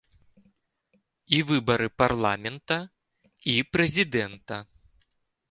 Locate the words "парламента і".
2.03-3.57